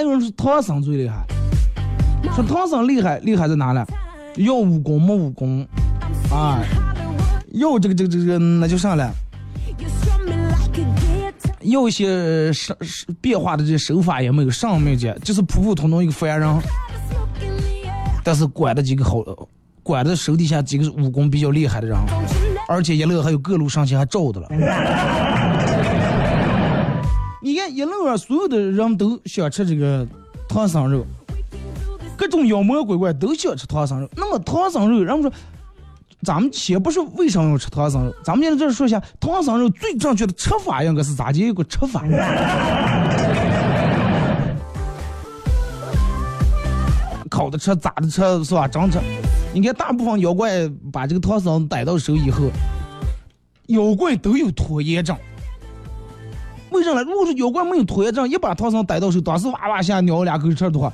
[0.00, 1.26] 还有人说唐僧最厉害，
[2.34, 3.86] 说唐僧厉害厉害在哪呢？
[4.36, 5.60] 要武功没武功，
[6.32, 6.58] 啊，
[7.52, 9.12] 要这个这个这个那就上来
[9.78, 11.70] ，You strum me like a guitar.
[11.70, 16.62] 要一些手手变化的这些手法也没有，上面这就是普普通通一个凡人，
[18.24, 19.22] 但是管的几个好，
[19.82, 21.98] 管的手底下几个武功比较厉害的人，
[22.66, 24.48] 而且一乐还有各路神仙还罩的了。
[27.42, 30.06] 你看一路上所有的人都想吃这个
[30.46, 31.06] 唐僧肉，
[32.14, 34.06] 各种妖魔鬼怪都想吃唐僧肉。
[34.14, 35.32] 那么唐僧肉，人们说，
[36.22, 42.04] 咱们先不说为什么要吃唐僧肉，咱们现在这说一下唐僧肉最正确的吃法应该是咋的一个吃法？
[47.30, 48.68] 烤的吃，炸的吃是吧？
[48.68, 48.98] 蒸吃。
[49.54, 52.50] 你看大部分妖怪把这个唐僧逮到手以后，
[53.68, 55.16] 妖怪都有拖延症。
[56.70, 57.02] 为啥呢？
[57.02, 60.92] 如果说妖怪没有拖延症，一把唐僧逮到手，当时哇哇下咬两口吃的话，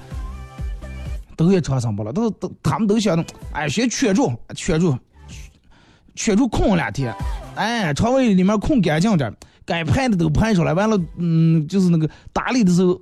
[1.36, 2.12] 都也长生不了。
[2.12, 4.96] 都都他们都想着，哎，先圈住，圈住，
[6.14, 7.14] 圈住空两天，
[7.54, 9.32] 哎，肠胃里面空干净点，
[9.64, 12.98] 该排的都排出来，完了，嗯，就是那个打理的时候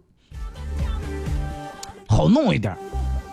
[2.08, 2.76] 好弄一点。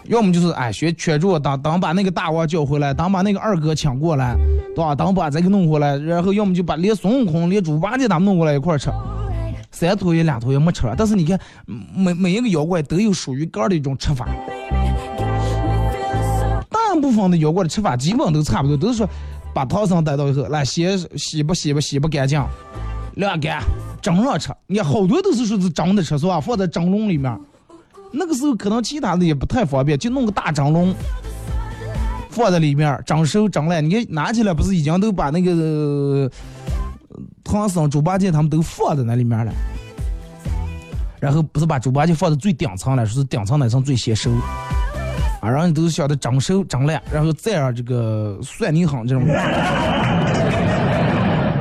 [0.05, 4.35] 要么就是哎，先圈住，等等把那个大王叫回来，等把那个二哥抢过来，
[4.75, 4.93] 对吧？
[4.93, 8.91] 等把这个弄回来，然后要么就把连孙悟空、连猪八戒他们弄过来一块儿吃。
[9.71, 11.39] 三头也两头也没吃了，但是你看，
[11.95, 14.27] 每每一个妖怪都有属于个儿的一种吃法。
[16.69, 19.09] 大部分的妖怪的吃法基本都差不多，都是说
[19.53, 22.43] 把唐僧逮到以后，来先洗不洗不洗不干净，
[23.15, 23.63] 晾干
[24.01, 24.51] 蒸上吃。
[24.67, 26.39] 你看好多都是说是蒸的吃是吧？
[26.39, 27.35] 放在蒸笼里面，
[28.11, 30.93] 那个时候可能其他的也不太方便，就弄个大蒸笼。
[32.29, 36.31] 放在里面蒸熟蒸烂，你看拿起来不是已经都把那个、
[37.43, 39.51] 唐僧、猪八戒他们都放在那里面了，
[41.19, 44.31] 然后不是把猪八戒放在最顶层了，说是顶层那层最先熟，
[45.41, 49.25] 啊，然后都是晓得长瘦长烂，然后再让这个蒜泥夯这种，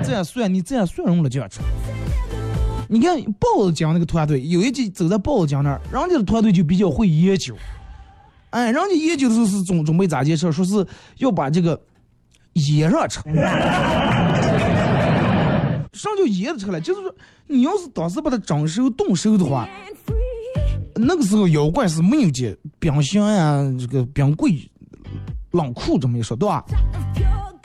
[0.02, 1.60] 这样蒜泥这样蒜蓉了就要吃。
[2.88, 7.54] 你看豹子江那个团队，有一集走在豹子江那儿，人家的团队就比较会研究，
[8.50, 10.84] 哎，人家研究的时候是准准备咋介绍，说是
[11.18, 11.80] 要把这个
[12.54, 13.20] 腌上吃。
[16.00, 16.80] 啥叫腌着吃了？
[16.80, 17.14] 就是说，
[17.46, 19.68] 你要是当时把它蒸熟、冻熟的话，
[20.94, 24.70] 那个时候妖怪是没有这冰箱呀、这个冰柜、
[25.50, 26.64] 冷库这么一说，对吧？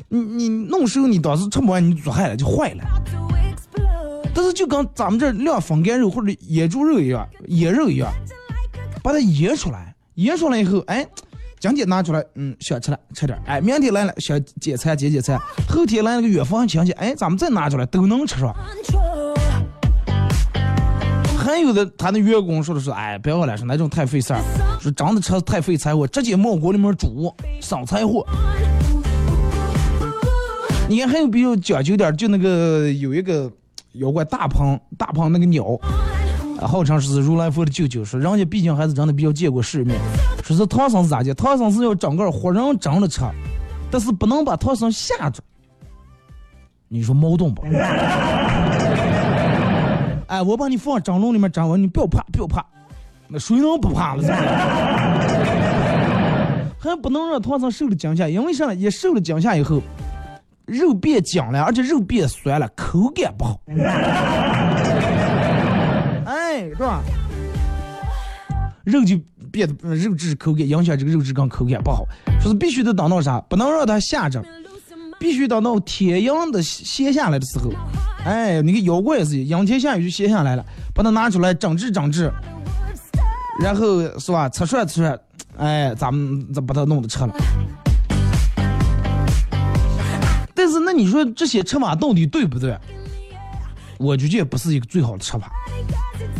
[0.09, 2.83] 你你弄熟，你当时吃不完，你煮坏了就坏了。
[4.33, 8.11] 但是就跟咱们这晾风干肉或者腌猪肉一样，腌肉一样，
[9.01, 11.07] 把它腌出来，腌出来以后，哎，
[11.59, 18.55] 今天拿出来，嗯，想吃了吃点，哎，明天来了想解馋解解馋，后天来了个远方亲戚，哎，咱们再拿出来都能吃上。
[21.37, 24.41] 还有的他那员工说的是，哎，不要了，说那种太费事儿，
[24.79, 28.25] 说长得吃太费柴火，直接冒锅里面煮，省柴火。
[30.87, 33.51] 你看还有比较讲究点，就那个有一个
[33.93, 35.65] 妖怪大鹏，大鹏那个鸟，
[36.59, 39.99] 啊，号称是如来佛的舅舅，说人家毕竟还是真的比较见过世面，
[40.43, 41.33] 说是唐僧是咋的？
[41.33, 43.21] 唐僧是要整个活人整着吃，
[43.91, 45.41] 但是不能把唐僧吓着。
[46.87, 47.61] 你说矛盾不？
[50.27, 52.65] 哎，我把你放蒸笼里面蒸完，你不要怕，不要怕，
[53.27, 54.23] 那谁能不怕了？
[56.79, 58.75] 还不能让唐僧受了惊吓，因为啥呢？
[58.75, 59.81] 一受了惊吓以后，
[60.65, 63.59] 肉变僵了，而且肉变酸了，口感不好。
[66.77, 67.01] 是吧？
[68.83, 69.17] 肉就
[69.51, 72.05] 变得肉质口感影响这个肉质跟口感不好，
[72.39, 73.39] 说是必须得等到啥？
[73.41, 74.43] 不能让它下着，
[75.19, 77.71] 必须等到天阳的歇下来的时候。
[78.25, 82.31] 哎，那个妖怪也是，阴天下雨就歇下来了，把它拿出来整治整治，
[83.59, 84.49] 然后是吧？
[84.49, 85.19] 吃涮吃涮，
[85.57, 87.33] 哎，咱们再把它弄的吃了。
[90.53, 92.77] 但是那你说这些吃法到底对不对？
[93.97, 95.51] 我觉得也不是一个最好的吃法。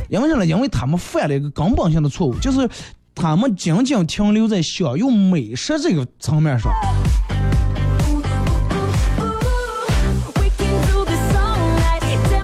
[0.09, 0.45] 因为啥呢？
[0.45, 2.69] 因为他们犯了一个根本性的错误，就是
[3.13, 6.71] 他们仅仅停留在享用美食这个层面上。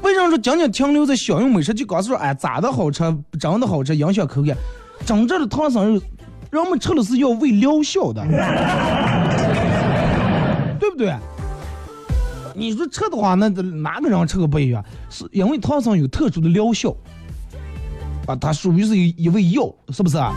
[0.02, 3.04] 为什么说仅仅停留在享用美食，就告诉说，哎，咋的好吃，
[3.40, 4.58] 真的好吃，影响口感。
[5.06, 6.02] 真正的唐僧肉，
[6.52, 8.26] 人们吃的是要为疗效的，
[10.80, 11.14] 对不对？
[12.56, 14.84] 你说吃的话，那哪个人吃个不一样？
[15.10, 16.96] 是因为唐僧有特殊的疗效，
[18.26, 20.34] 啊，它属于是一味药，是不是啊？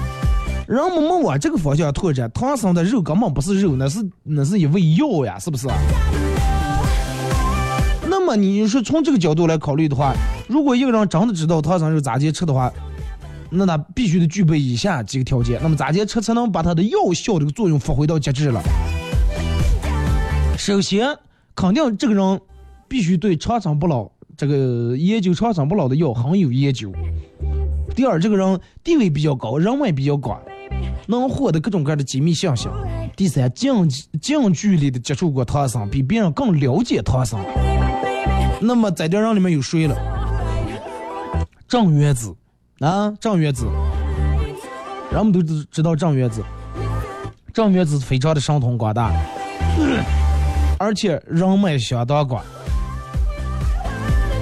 [0.67, 5.77] 人们往这个方向拓展，唐僧的肉根本不是肉，那是那是一味药呀，是不是啊？
[8.09, 10.15] 那么你说从这个角度来考虑的话，
[10.49, 12.73] 如果一个人真的知道唐僧肉咋接吃的话，
[13.51, 15.61] 那他必须得具备以下几个条件。
[15.63, 18.63] 那么咋接吃才能把它的药效这个作用发挥到极致了？
[20.57, 21.15] 首先，
[21.55, 22.41] 肯定这个人
[22.89, 26.93] 必须对长生不老这个研究长生不老的药很有研究。
[27.95, 30.41] 第二，这个人地位比较高，人脉比较广，
[31.07, 32.69] 能获得各种各样的机密信息。
[33.17, 33.89] 第三，近
[34.21, 37.39] 近距离的接触过唐僧，比别人更了解唐僧。
[38.61, 39.97] 那么在这人里面有谁了？
[41.69, 42.35] 郑元子
[42.81, 43.67] 啊，郑元子，
[45.13, 46.43] 人们都知知道郑元子。
[47.53, 49.13] 郑元子非常的神通广大，
[50.85, 52.45] 而且人脉相当广。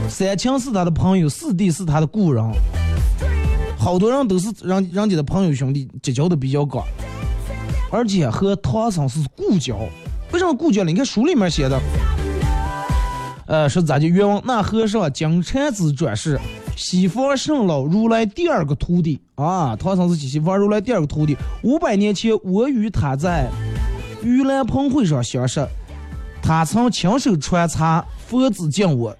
[0.09, 2.45] 三清是他的朋友，四弟是他的故人，
[3.78, 6.84] 好多人都是人人家的朋友兄弟，结交的比较广，
[7.93, 9.76] 而且和唐僧是故交。
[10.32, 10.90] 为什么故交呢？
[10.90, 11.80] 你看书里面写的，
[13.47, 14.07] 呃，是咋的？
[14.07, 16.40] 冤枉那和尚金蝉子转世，
[16.74, 21.36] 西方圣老如来第二个徒弟啊，唐僧是西方如来第二个徒弟。
[21.62, 23.49] 五百年前，我与他在
[24.22, 25.66] 盂兰盆会上相识，
[26.43, 29.16] 他曾亲手传茶，佛子敬我，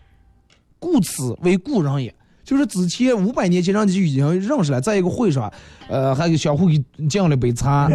[0.79, 2.13] 故此为故人也。
[2.45, 5.51] 就是之前五百年前人家就已经认识了，在一个会上，
[5.89, 7.89] 呃，还给相互给敬了杯茶，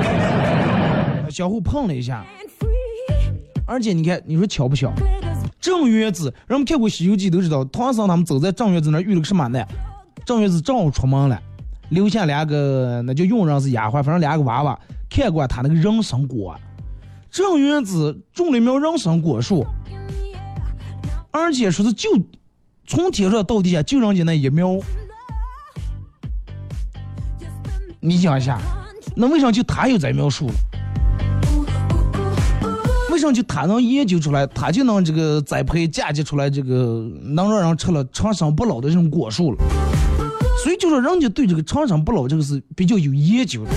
[1.30, 2.22] 相互碰了一下。
[3.64, 4.92] 而且你看，你说巧不巧？
[5.58, 9.66] 郑月子，人们看过《西游记》都知道，唐僧他们走在郑月子那遇了个什么难？
[10.26, 11.40] 郑月子正好出门了，
[11.88, 16.54] 留下两个那就佣人是丫鬟，反正两个娃娃看管他那个人参果。
[17.32, 19.64] 郑元子种了一苗人参果树，
[21.30, 22.10] 而且说是就
[22.86, 24.78] 从天上到地下就人家那一苗。
[28.00, 28.60] 你想一下，
[29.16, 30.54] 那为啥就他有这苗树了？
[33.10, 39.58] 为啥就他能研究出来，他就能这个栽培嫁接出来这个能让人吃了长生不老的这种果树了？
[40.62, 43.70] 所以就说人家对这个长生不老这个是比较有研究的。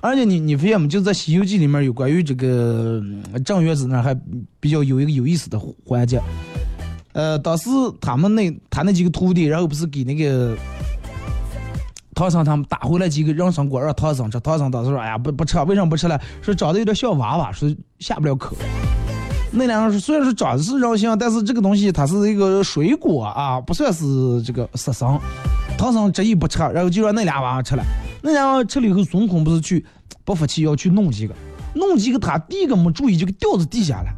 [0.00, 0.86] 而且你你发现没？
[0.88, 4.16] 就在《西游记》里面有关于这个嗯郑元子那还
[4.60, 6.20] 比较有一个有意思的环节。
[7.12, 7.68] 呃，当时
[8.00, 10.56] 他们那他那几个徒弟，然后不是给那个
[12.14, 16.20] 唐僧他们打回来几个人参果让唐僧吃，唐僧当时说：“哎呀，不不吃，为什么不吃了？
[16.42, 17.68] 说长得有点像娃娃，说
[17.98, 18.56] 下不了口。”
[19.50, 25.18] 那两个说虽然说长得是人像，但是这个东西它是一个水果啊，不算是这个食生。
[25.76, 27.82] 唐僧执意不吃，然后就让那俩娃娃吃了。
[28.22, 29.84] 那俩娃娃吃了以后，孙悟空不是去
[30.24, 31.34] 不服气要去弄几个，
[31.74, 34.10] 弄几个他第一个没注意就给掉到地下了，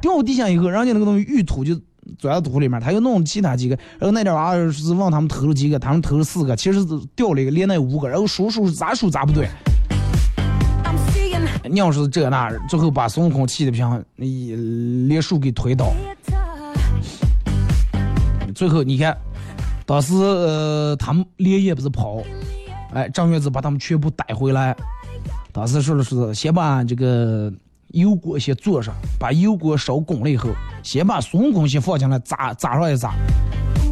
[0.00, 1.74] 掉到地下以后，人家那个东西玉土就
[2.18, 9.48] 钻到土里面，他又弄其他几个，然后那点娃儿是往他们投了几个，他们投了四个，其实是掉了一个，连那五个，然后数数咋数咋不对。
[11.68, 14.54] 你要是这那，最后把孙悟空气的不行，一
[15.06, 15.92] 连树给推倒。
[18.54, 19.16] 最后你看，
[19.86, 22.22] 当时呃他们连夜不是跑，
[22.92, 24.76] 哎，张月子把他们全部逮回来。
[25.52, 27.52] 当时说的是先把这个
[27.88, 30.50] 油锅先做上，把油锅烧滚了以后，
[30.82, 33.12] 先把孙悟空先放进来炸炸上一炸，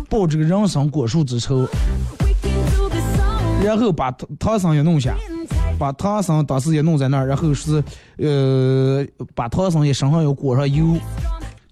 [0.08, 1.66] 报这个人参果树之仇，
[3.64, 5.14] 然后把唐唐僧也弄下。
[5.78, 7.80] 把唐僧当时也弄在那儿，然后是
[8.16, 10.98] 呃把唐僧也身上要裹上油，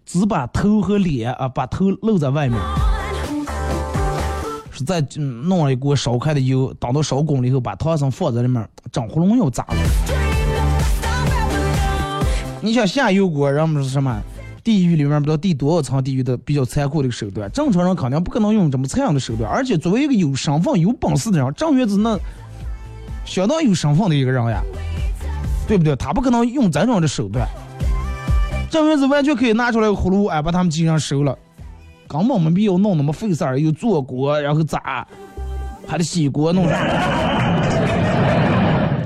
[0.05, 2.57] 只把头和脸啊把头露在外面，
[4.77, 9.77] 是再嗯弄了一锅烧开的油，等到烧滚了以后，把唐僧放在里面，整葫芦要炸了。
[12.61, 14.20] 你想下油锅，人们是什么？
[14.62, 19.49] 地狱里面不知道第多少层地狱的比较残酷的一个手段，正常人肯定不可能用这么残忍的手段。
[19.51, 22.18] 而且作为一个有身份、有本事的人，郑元子那
[23.24, 24.61] 相当有身份的一个人呀，
[25.68, 25.95] 对不对？
[25.97, 27.47] 他不可能用这种的手段。
[28.68, 31.39] 郑元子完全可以拿出来个葫芦，哎，把他们几个人收了，
[32.09, 35.07] 根本没必要弄那么费事儿，又做锅，然后炸，
[35.87, 36.77] 还得洗锅弄啥。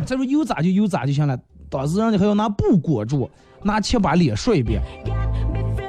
[0.06, 1.38] 再说油炸就油炸就行了，
[1.68, 3.30] 当时人家还要拿布裹住，
[3.62, 4.80] 拿钱把脸刷一遍。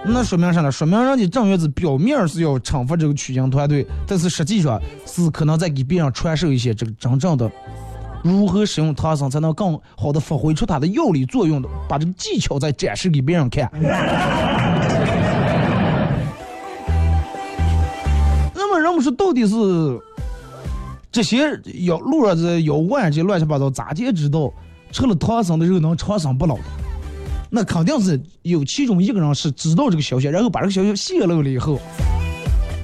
[0.04, 0.72] 那说明啥呢？
[0.72, 7.50] 说明人家正月子表面是要惩罚这个取经团队，但是实际上是可能在给别人传授一些这个真正的
[8.24, 13.70] 如何使用唐僧才能更好的发挥出它的药理作用的，把这个技巧再展示给别人看。
[19.02, 19.56] 说，到底是
[21.12, 24.52] 这些要路上这妖怪这乱七八糟，咋就知道
[24.92, 26.64] 吃了唐僧的肉能长生不老的？
[27.50, 31.80] 那肯定是有其中一个人是知道这个消息，然后把这个消息泄露了以后，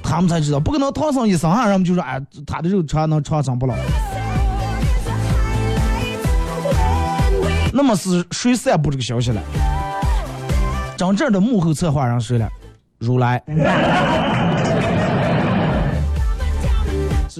[0.02, 0.60] 他们才知道。
[0.60, 3.74] 不可能唐僧一生下，人们就说哎，他的肉长能长生不老。
[7.72, 9.40] 那么是谁散布这个消息了？
[10.96, 12.48] 真正的幕后策划人谁了？
[12.98, 13.42] 如来。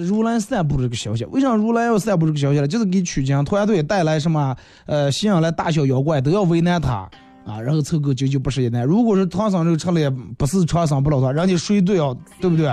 [0.09, 1.23] 如来散布这个消息。
[1.25, 2.67] 为啥如来要散布这个消息呢？
[2.67, 4.55] 就是给取经团队带来什么
[4.87, 7.09] 呃吸引来大小妖怪都要为难他
[7.45, 8.83] 啊，然后凑够九九八十一难。
[8.83, 12.65] 如果是唐僧肉吃了也不是长生不老的，人家谁都要，对不对？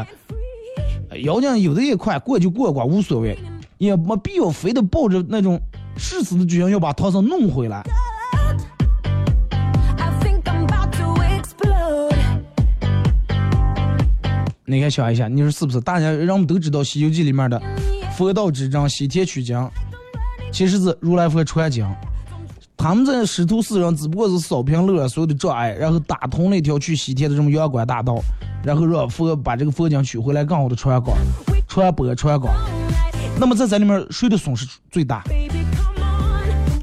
[1.22, 3.38] 妖精有的也快过就过过无所谓，
[3.78, 5.60] 也没必要非得抱着那种
[5.96, 7.82] 誓死的决心要把唐僧弄回来。
[14.68, 15.80] 你看想一下，你说是不是？
[15.80, 17.62] 大家人们都知道《西游记》里面的
[18.16, 19.56] 佛道之争、西天取经，
[20.52, 21.86] 其实是如来佛传经。
[22.76, 28.18] 他们这师徒四人只不过是扫平了所有的障碍，然后打通了一条去西天的这种阳关大道，
[28.64, 31.16] 然后让佛把这个佛经取回来，更好的传广、
[31.68, 32.52] 传播、传广。
[33.38, 35.22] 那么在这里面谁的损失最大？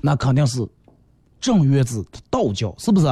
[0.02, 0.66] 那肯定是
[1.42, 3.08] 正月子道教，是不是？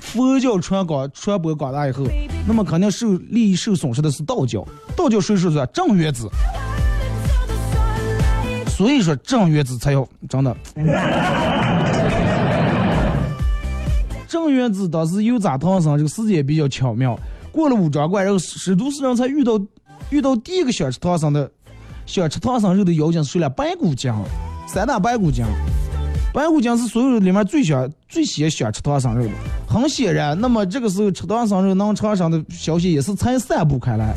[0.00, 2.04] 佛教传广传播广大以后，
[2.46, 4.66] 那么肯定受利益受损失的是道教。
[4.96, 5.66] 道教谁说的？
[5.68, 6.28] 正月子。
[8.68, 10.56] 所以说正月子才要真的。
[14.26, 17.18] 正月子当时有咋唐僧这个时间比较巧妙，
[17.52, 19.60] 过了五庄关，然后师徒四人才遇到
[20.08, 21.50] 遇到第一个想吃唐僧的
[22.06, 23.50] 想吃唐僧肉的妖精是谁了？
[23.50, 24.14] 白骨精，
[24.66, 25.44] 三大白骨精。
[26.32, 29.30] 白骨精是所有里面最想最先想吃唐僧肉的，
[29.66, 34.14] 很显然，那么这个时候吃唐僧肉能长生的消息也是才散布开来。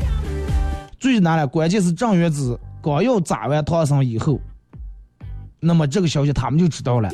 [1.00, 4.40] 最难了，关键是正月子刚要扎完唐僧以后，
[5.60, 7.10] 那么这个消息他们就知道了。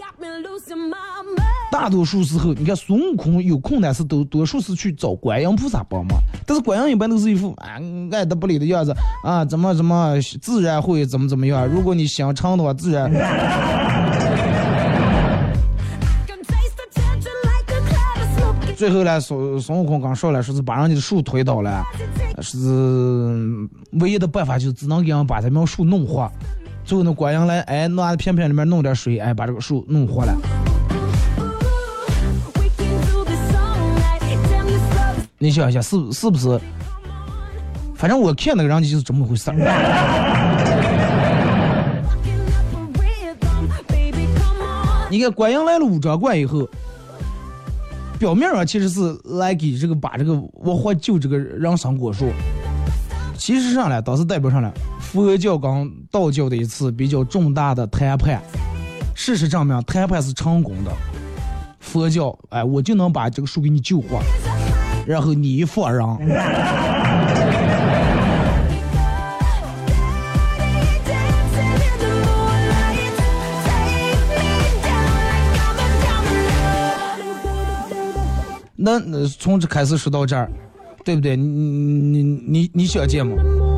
[1.72, 7.80] 大多数时候，你看孙悟空有困难是都多数是去找观音菩萨帮忙，但是观音一般都是一副啊
[8.12, 8.94] 爱答不理的样子
[9.24, 11.66] 啊，怎么怎么自然会怎么怎么样。
[11.68, 13.10] 如果你想成的话，自然
[18.80, 21.84] 最后呢，孙孙悟空刚说了，说是把人家的树推倒了，
[22.42, 22.58] 是
[24.00, 26.32] 唯一的办法就只能给人把他们树弄活。
[26.86, 30.34] 最后呢，观音来，哎，拿瓶瓶里面弄点水，哎，把这个树弄活了。
[35.38, 36.58] 你想一下，是是不是？
[37.96, 39.58] 反正我看那个人家就是这么回事儿。
[45.12, 46.66] 你看观音来了五张关以后，
[48.20, 52.30] 表面上其实是来给这个把这个我活救这个人参果树，
[53.38, 58.42] 其实上来当时代表上来佛教跟道教的一次比较重大的谈判。
[59.16, 60.92] 事实证明，谈判是成功的。
[61.80, 64.22] 佛教，哎，我就能把这个树给你救活，
[65.08, 66.06] 然后你一放人。
[78.82, 80.50] 那那从这开始说到这儿，
[81.04, 81.36] 对不对？
[81.36, 83.36] 你你你你想见吗？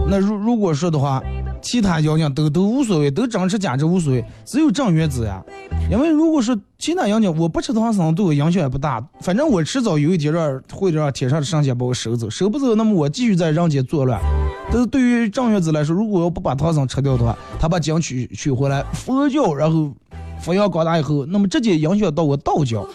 [0.07, 1.19] 那如如果说的话，
[1.59, 5.43] 其他妖精都都无所谓，都真吃假吃无所谓，只有正月子呀。
[5.89, 14.21] 因为如果说其他妖精，我不吃唐僧对我影响也不大，反正我迟早有一天让会让天上的神仙把我收走，收不走，那么我继续在人间作乱。
[14.69, 19.91] 但是对于正月子来说，如果我不把唐僧吃掉的话，他把经取取回来，佛教然后
[20.39, 22.87] 发扬光大以后，那么直接影响到我道教。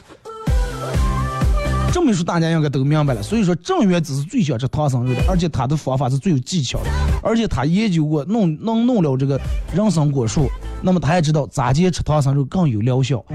[1.92, 3.22] 这么一说，大家应该都明白了。
[3.22, 6.90] 所以说，正月子是最想吃唐僧肉的，而且他的方法是最有技巧的，
[7.22, 9.40] 而且他研究过弄能弄了这个
[9.74, 10.48] 人参果树，
[10.82, 13.24] 那么他也知道咋接吃唐僧肉更有疗效。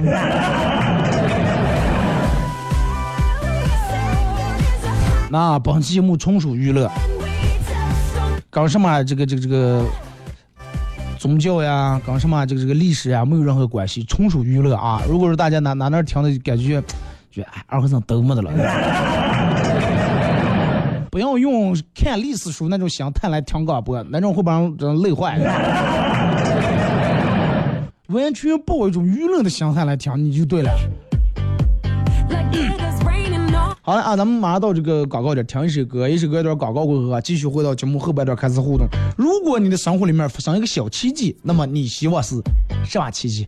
[5.32, 6.92] 那本期节目纯属娱乐，
[8.50, 9.86] 跟什么这个这个这个
[11.18, 15.02] 宗教呀，跟什么这个这个历史呀没有任何关系，纯属娱乐啊。
[15.08, 16.84] 如果说大家哪哪哪听的感觉，
[17.32, 18.52] 觉哎二和尚都没得了，
[21.10, 25.40] 不要用看历史书那种心态来听广播，那种会把人累坏。
[28.08, 30.70] 完全抱一种娱乐的心态来听，你就对了。
[33.84, 38.86] 好了啊，咱们马上到这个广告点，听一首歌，一首歌一段广告过后啊，继续回到节目后半段开始互动。
[39.18, 42.36] 如果你的生活里面发生一个小奇迹，那么你希望是
[42.86, 43.48] 什么奇迹？